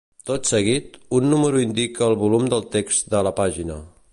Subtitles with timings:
[0.27, 3.79] Tot seguit, un número indica el volum del text de la pàgina.